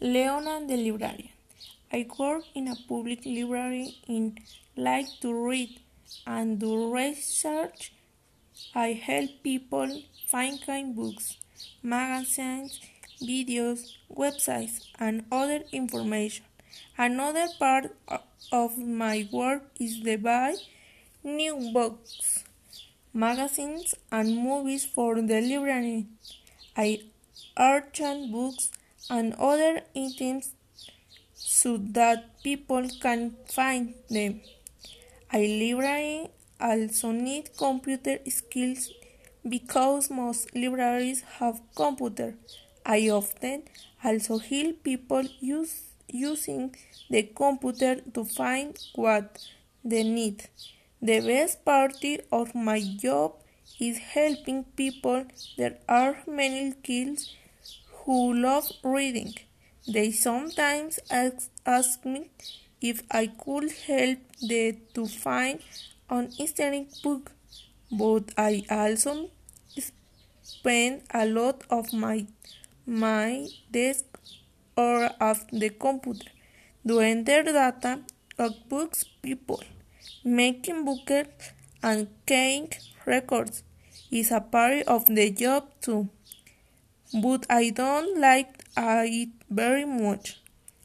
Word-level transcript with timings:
Leona 0.00 0.66
the 0.66 0.76
librarian. 0.76 1.30
I 1.92 2.06
work 2.18 2.44
in 2.54 2.68
a 2.68 2.76
public 2.88 3.26
library 3.26 3.96
and 4.08 4.40
like 4.76 5.08
to 5.20 5.32
read 5.34 5.80
and 6.26 6.58
do 6.58 6.92
research. 6.92 7.92
I 8.74 8.92
help 8.92 9.30
people 9.42 10.02
find 10.26 10.64
kind 10.64 10.94
books, 10.96 11.36
magazines, 11.82 12.80
videos, 13.20 13.94
websites, 14.10 14.86
and 14.98 15.24
other 15.30 15.64
information. 15.72 16.44
Another 16.96 17.48
part 17.58 17.94
of 18.50 18.78
my 18.78 19.28
work 19.32 19.64
is 19.78 20.00
to 20.00 20.16
buy 20.16 20.54
new 21.22 21.70
books, 21.72 22.44
magazines, 23.12 23.94
and 24.10 24.36
movies 24.36 24.84
for 24.84 25.20
the 25.20 25.40
library. 25.40 26.06
I 26.76 27.02
auction 27.56 28.32
books 28.32 28.70
and 29.10 29.34
other 29.34 29.82
items 29.96 30.54
so 31.34 31.76
that 31.76 32.42
people 32.42 32.88
can 33.00 33.34
find 33.46 33.94
them. 34.10 34.40
A 35.32 35.40
library 35.60 36.28
also 36.60 37.10
need 37.10 37.56
computer 37.56 38.18
skills 38.28 38.92
because 39.48 40.10
most 40.10 40.54
libraries 40.54 41.22
have 41.38 41.60
computer. 41.74 42.34
I 42.84 43.08
often 43.10 43.62
also 44.04 44.38
help 44.38 44.82
people 44.84 45.24
use 45.40 45.82
using 46.08 46.74
the 47.10 47.22
computer 47.22 48.00
to 48.14 48.24
find 48.24 48.78
what 48.94 49.38
they 49.84 50.04
need. 50.04 50.48
The 51.00 51.20
best 51.20 51.64
part 51.64 52.04
of 52.30 52.54
my 52.54 52.80
job 52.80 53.34
is 53.80 53.98
helping 53.98 54.64
people. 54.64 55.24
There 55.56 55.78
are 55.88 56.18
many 56.26 56.74
kids 56.82 57.34
who 58.04 58.34
love 58.34 58.70
reading. 58.82 59.34
They 59.86 60.10
sometimes 60.10 60.98
ask, 61.10 61.50
ask 61.64 62.04
me 62.04 62.30
if 62.80 63.02
I 63.10 63.26
could 63.26 63.70
help 63.86 64.18
them 64.40 64.76
to 64.94 65.06
find 65.06 65.60
an 66.10 66.32
interesting 66.38 66.88
book, 67.02 67.32
but 67.90 68.32
I 68.36 68.64
also 68.70 69.30
spend 70.42 71.02
a 71.12 71.26
lot 71.26 71.62
of 71.70 71.92
my 71.92 72.26
my 72.86 73.46
desk 73.70 74.04
or 74.76 75.10
at 75.20 75.38
the 75.52 75.70
computer 75.70 76.30
to 76.86 76.98
enter 76.98 77.42
data 77.44 78.00
of 78.38 78.68
books 78.68 79.04
people. 79.22 79.62
Making 80.24 80.84
books 80.84 81.52
and 81.82 82.08
keeping 82.26 82.72
records 83.06 83.62
is 84.10 84.32
a 84.32 84.40
part 84.40 84.86
of 84.86 85.06
the 85.06 85.30
job 85.30 85.68
too 85.80 86.08
but 87.14 87.46
I 87.50 87.70
don't 87.70 88.18
like 88.20 88.64
it 88.76 89.28
very 89.50 89.84
much. 89.84 90.40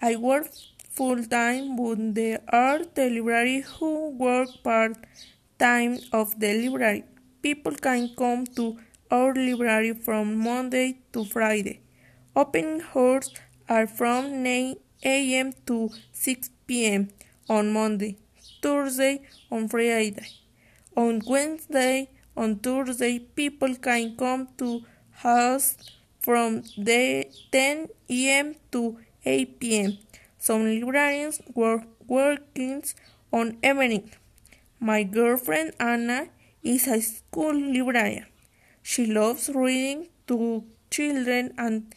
I 0.00 0.16
work 0.16 0.48
full 0.90 1.24
time, 1.24 1.76
but 1.76 2.14
there 2.14 2.40
are 2.48 2.80
the 2.84 3.08
library 3.10 3.60
who 3.60 4.10
work 4.10 4.48
part 4.62 4.96
time 5.58 5.98
of 6.12 6.38
the 6.40 6.52
library. 6.62 7.04
People 7.42 7.74
can 7.74 8.14
come 8.16 8.46
to 8.56 8.78
our 9.10 9.34
library 9.34 9.94
from 9.94 10.36
Monday 10.38 10.98
to 11.12 11.24
Friday. 11.24 11.80
Opening 12.36 12.82
hours 12.94 13.32
are 13.68 13.86
from 13.86 14.42
9 14.42 14.76
a.m. 15.04 15.52
to 15.66 15.90
6 16.12 16.50
p.m. 16.66 17.08
on 17.48 17.72
Monday, 17.72 18.16
Thursday, 18.62 19.22
on 19.50 19.68
Friday. 19.68 20.26
On 20.96 21.20
Wednesday, 21.26 22.10
on 22.36 22.56
Thursday, 22.56 23.18
people 23.20 23.74
can 23.76 24.16
come 24.16 24.48
to 24.58 24.82
house 25.10 25.76
from 26.18 26.62
the 26.76 27.26
10 27.52 27.88
a.m. 28.10 28.54
to 28.72 28.98
8 29.24 29.60
p.m. 29.60 29.98
Some 30.38 30.64
librarians 30.64 31.40
work 31.54 31.84
working 32.06 32.82
on 33.32 33.58
evening. 33.62 34.10
My 34.80 35.02
girlfriend 35.02 35.74
Anna 35.78 36.28
is 36.62 36.86
a 36.86 37.00
school 37.00 37.54
librarian. 37.54 38.26
She 38.82 39.06
loves 39.06 39.50
reading 39.52 40.08
to 40.28 40.64
children 40.90 41.52
and 41.58 41.94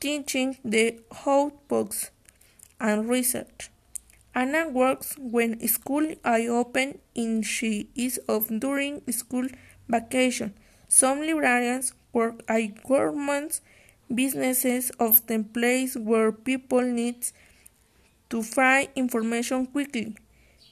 teaching 0.00 0.58
the 0.64 1.00
how 1.24 1.52
books 1.68 2.10
and 2.80 3.08
research. 3.08 3.70
Anna 4.34 4.68
works 4.68 5.14
when 5.16 5.66
school 5.68 6.04
is 6.04 6.48
open 6.50 6.98
and 7.14 7.46
she 7.46 7.88
is 7.94 8.18
off 8.28 8.48
during 8.48 9.00
school 9.12 9.46
vacation. 9.88 10.54
Some 10.88 11.20
librarians 11.20 11.94
work 12.14 12.42
government 12.88 13.60
Businesses 14.14 14.92
often 15.00 15.44
place 15.44 15.96
where 15.96 16.30
people 16.30 16.82
need 16.82 17.26
to 18.30 18.42
find 18.42 18.88
information 18.94 19.66
quickly. 19.66 20.14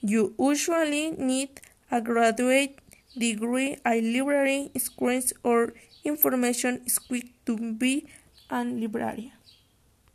You 0.03 0.35
usually 0.39 1.13
need 1.13 1.61
a 1.91 2.01
graduate 2.01 2.79
degree, 3.17 3.79
a 3.87 4.01
library 4.01 4.71
experience, 4.75 5.33
or 5.43 5.73
information 6.05 6.83
quick 7.09 7.33
to 7.47 7.57
be 7.75 8.07
a 8.51 8.65
librarian. 8.65 9.33